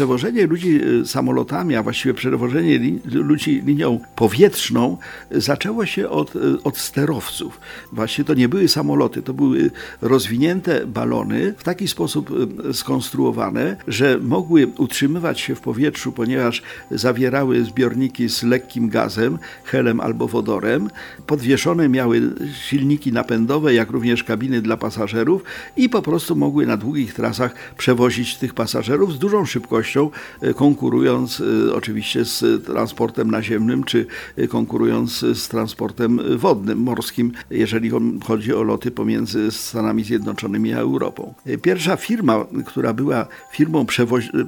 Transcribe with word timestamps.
Przewożenie 0.00 0.46
ludzi 0.46 0.80
y, 0.84 1.06
samolotami, 1.06 1.76
a 1.76 1.82
właściwie 1.82 2.14
przewożenie 2.14 2.80
ludzi 3.04 3.62
linią 3.66 4.00
powietrzną 4.16 4.96
y, 5.32 5.40
zaczęło 5.40 5.86
się 5.86 6.08
od, 6.08 6.36
y, 6.36 6.62
od 6.64 6.78
sterowców. 6.78 7.60
Właśnie 7.92 8.24
to 8.24 8.34
nie 8.34 8.48
były 8.48 8.68
samoloty, 8.68 9.22
to 9.22 9.34
były 9.34 9.70
rozwinięte 10.00 10.86
balony 10.86 11.54
w 11.56 11.64
taki 11.64 11.88
sposób 11.88 12.30
skonstruowane, 12.72 13.76
że 13.88 14.18
mogły 14.22 14.66
utrzymywać 14.66 15.40
się 15.40 15.54
w 15.54 15.60
powietrzu, 15.60 16.12
ponieważ 16.12 16.62
zawierały 16.90 17.64
zbiorniki 17.64 18.28
z 18.28 18.42
lekkim 18.42 18.88
gazem, 18.88 19.38
helem 19.64 20.00
albo 20.00 20.28
wodorem. 20.28 20.90
Podwieszone 21.26 21.88
miały 21.88 22.22
silniki 22.68 23.12
napędowe, 23.12 23.74
jak 23.74 23.90
również 23.90 24.24
kabiny 24.24 24.62
dla 24.62 24.76
pasażerów 24.76 25.42
i 25.76 25.88
po 25.88 26.02
prostu 26.02 26.36
mogły 26.36 26.66
na 26.66 26.76
długich 26.76 27.14
trasach 27.14 27.54
przewozić 27.78 28.36
tych 28.36 28.54
pasażerów 28.54 29.14
z 29.14 29.18
dużą 29.18 29.44
szybkością 29.44 29.89
E, 29.96 30.54
konkurując 30.54 31.42
e, 31.68 31.74
oczywiście 31.74 32.24
z 32.24 32.64
transportem 32.64 33.30
naziemnym, 33.30 33.84
czy 33.84 34.06
e, 34.36 34.48
konkurując 34.48 35.18
z 35.18 35.48
transportem 35.48 36.38
wodnym, 36.38 36.78
morskim, 36.78 37.32
jeżeli 37.50 37.90
chodzi 38.24 38.54
o 38.54 38.62
loty 38.62 38.90
pomiędzy 38.90 39.50
Stanami 39.50 40.04
Zjednoczonymi 40.04 40.72
a 40.72 40.78
Europą. 40.78 41.34
Pierwsza 41.62 41.96
firma, 41.96 42.46
która 42.66 42.92
była 42.92 43.26
firmą 43.52 43.86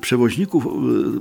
przewoźników 0.00 0.66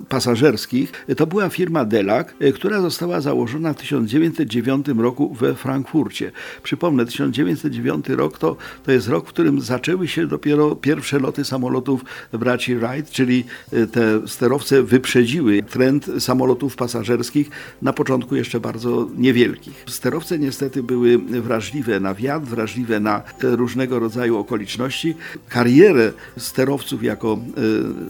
pasażerskich, 0.09 1.05
to 1.17 1.27
była 1.27 1.49
firma 1.49 1.85
Delac, 1.85 2.27
która 2.55 2.81
została 2.81 3.21
założona 3.21 3.73
w 3.73 3.77
1909 3.77 4.87
roku 4.97 5.33
we 5.33 5.55
Frankfurcie. 5.55 6.31
Przypomnę, 6.63 7.05
1909 7.05 8.09
rok 8.09 8.37
to, 8.37 8.55
to 8.83 8.91
jest 8.91 9.07
rok, 9.07 9.25
w 9.25 9.29
którym 9.29 9.61
zaczęły 9.61 10.07
się 10.07 10.27
dopiero 10.27 10.75
pierwsze 10.75 11.19
loty 11.19 11.45
samolotów 11.45 12.05
braci 12.33 12.75
Wright, 12.75 13.11
czyli 13.11 13.43
te 13.91 14.00
sterowce 14.25 14.83
wyprzedziły 14.83 15.63
trend 15.63 16.09
samolotów 16.19 16.75
pasażerskich 16.75 17.49
na 17.81 17.93
początku 17.93 18.35
jeszcze 18.35 18.59
bardzo 18.59 19.09
niewielkich. 19.17 19.83
Sterowce 19.87 20.39
niestety 20.39 20.83
były 20.83 21.17
wrażliwe 21.17 21.99
na 21.99 22.13
wiatr, 22.13 22.45
wrażliwe 22.45 22.99
na 22.99 23.19
te 23.19 23.55
różnego 23.55 23.99
rodzaju 23.99 24.37
okoliczności. 24.37 25.15
Karierę 25.49 26.13
sterowców 26.37 27.03
jako 27.03 27.39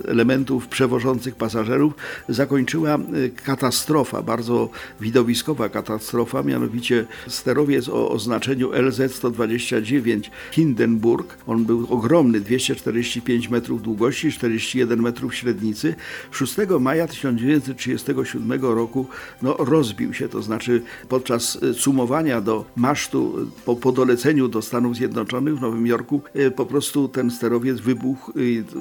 e, 0.08 0.10
elementów 0.10 0.68
przewożących 0.68 1.36
pasażerów 1.36 1.94
zakończyła 2.30 2.96
e, 2.96 3.00
katastrofa, 3.46 4.22
bardzo 4.24 4.70
widowiskowa 5.02 5.70
katastrofa, 5.70 6.44
mianowicie 6.44 7.06
sterowiec 7.28 7.90
o 7.90 8.12
oznaczeniu 8.12 8.72
LZ-129 8.72 10.30
Hindenburg. 10.52 11.38
On 11.48 11.66
był 11.66 11.88
ogromny, 11.90 12.40
245 12.40 13.50
metrów 13.50 13.82
długości, 13.82 14.32
41 14.32 15.02
metrów 15.02 15.36
średnicy 15.36 15.81
6 16.32 16.56
maja 16.80 17.08
1937 17.08 18.62
roku 18.62 19.08
no, 19.42 19.56
rozbił 19.60 20.14
się, 20.14 20.30
to 20.30 20.42
znaczy 20.42 20.82
podczas 21.10 21.58
e, 21.64 21.74
sumowania 21.74 22.42
do 22.42 22.66
masztu 22.76 23.36
e, 23.38 23.64
po, 23.66 23.76
po 23.76 23.92
doleceniu 23.92 24.48
do 24.48 24.62
Stanów 24.62 24.96
Zjednoczonych 24.96 25.58
w 25.58 25.62
Nowym 25.62 25.88
Jorku 25.88 26.22
e, 26.34 26.52
po 26.52 26.66
prostu 26.66 27.08
ten 27.08 27.32
sterowiec 27.32 27.80
wybuchł 27.80 28.32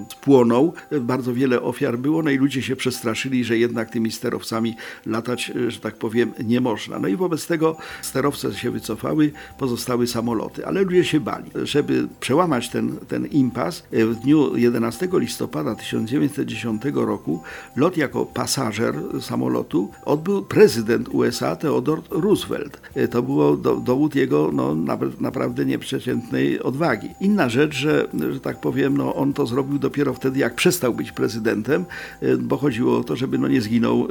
spłonął. 0.09 0.73
Bardzo 1.01 1.35
wiele 1.35 1.63
ofiar 1.63 1.99
było, 1.99 2.23
no 2.23 2.31
i 2.31 2.37
ludzie 2.37 2.63
się 2.63 2.77
przestraszyli, 2.77 3.45
że 3.45 3.59
jednak 3.59 3.91
tymi 3.91 4.11
sterowcami 4.11 4.77
latać, 5.07 5.53
że 5.69 5.81
tak 5.81 5.95
powiem, 5.95 6.33
nie 6.45 6.61
można. 6.61 6.99
No 6.99 7.09
i 7.09 7.17
wobec 7.17 7.47
tego 7.47 7.77
sterowce 8.03 8.55
się 8.55 8.71
wycofały, 8.71 9.33
pozostały 9.59 10.07
samoloty, 10.07 10.67
ale 10.67 10.83
ludzie 10.83 11.05
się 11.05 11.21
bali. 11.21 11.51
Żeby 11.63 12.09
przełamać 12.21 12.69
ten, 12.69 12.97
ten 12.97 13.27
impas, 13.27 13.83
w 13.93 14.15
dniu 14.15 14.57
11 14.57 15.09
listopada 15.13 15.75
1910 15.75 16.83
roku 16.97 17.43
lot 17.77 17.97
jako 17.97 18.27
pasażer 18.27 18.95
samolotu 19.21 19.91
odbył 20.05 20.43
prezydent 20.43 21.09
USA 21.09 21.57
Theodore 21.57 22.03
Roosevelt. 22.11 22.81
E, 22.95 23.09
to 23.09 23.23
było 23.23 23.57
do, 23.57 23.77
dowód 23.77 24.15
jego 24.15 24.51
no, 24.53 24.77
naprawdę 25.21 25.65
nieprzeciętnej 25.65 26.63
odwagi. 26.63 27.09
Inna 27.21 27.49
rzecz, 27.49 27.75
że, 27.75 28.09
że 28.33 28.41
tak 28.41 28.61
powiem, 28.61 28.97
no, 28.97 29.15
on 29.15 29.33
to 29.33 29.47
zrobił 29.47 29.79
dopiero 29.79 30.15
wtedy, 30.15 30.39
jak 30.39 30.55
przestał 30.55 30.95
być 30.95 31.13
prezydentem, 31.13 31.85
e, 32.21 32.37
bo 32.37 32.57
chodziło 32.57 32.99
o 32.99 33.05
to, 33.05 33.17
żeby 33.17 33.39
no, 33.39 33.49
nie 33.49 33.61
zginął 33.61 33.97
e, 34.01 34.07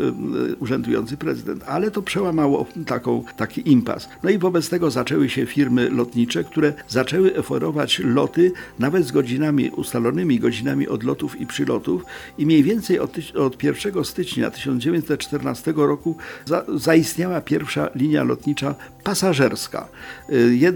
urzędujący 0.56 1.18
prezydent. 1.18 1.64
Ale 1.68 1.92
to 1.92 2.02
przełamało 2.02 2.66
taką, 2.86 3.24
taki 3.38 3.72
impas. 3.72 4.10
No 4.24 4.30
i 4.30 4.38
wobec 4.38 4.70
tego 4.70 4.92
zaczęły 4.92 5.30
się 5.30 5.46
firmy 5.46 5.90
lotnicze, 5.90 6.44
które 6.44 6.74
zaczęły 6.88 7.38
oferować 7.38 8.00
loty 8.00 8.52
nawet 8.80 9.06
z 9.06 9.12
godzinami 9.12 9.70
ustalonymi, 9.70 10.40
godzinami 10.40 10.88
odlotów 10.88 11.42
i 11.42 11.46
przylotów 11.46 12.06
i 12.38 12.46
mniej 12.46 12.64
więcej 12.70 13.00
od, 13.00 13.18
od 13.36 13.64
1 13.64 14.06
stycznia 14.06 14.52
1914 14.52 15.74
roku 15.76 16.18
za, 16.46 16.66
zaistniała 16.76 17.42
pierwsza 17.42 17.90
linia 17.96 18.24
lotnicza 18.24 18.76
pasażerska. 19.04 19.88
Y, 20.30 20.56
jed, 20.56 20.76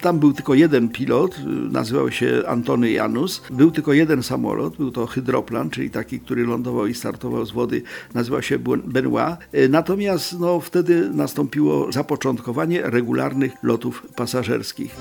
tam 0.00 0.18
był 0.18 0.32
tylko 0.32 0.54
jeden 0.54 0.88
pilot, 0.88 1.38
y, 1.38 1.42
nazywał 1.72 2.10
się 2.10 2.42
Antony 2.46 2.90
Janus. 2.90 3.42
Był 3.50 3.70
tylko 3.70 3.92
jeden 3.92 4.22
samolot, 4.22 4.76
był 4.76 4.90
to 4.90 5.06
hydroplan, 5.06 5.70
czyli 5.70 5.90
taki, 5.90 6.20
który 6.20 6.46
lądował 6.46 6.86
i 6.86 6.94
startował 6.94 7.46
z 7.46 7.52
wody, 7.52 7.82
nazywał 8.14 8.42
się 8.42 8.58
Benoit. 8.58 9.36
Y, 9.54 9.68
natomiast 9.68 10.40
no, 10.40 10.60
wtedy 10.60 11.10
nastąpiło 11.10 11.92
zapoczątkowanie 11.92 12.82
regularnych 12.82 13.52
lotów 13.62 14.06
pasażerskich. 14.16 14.96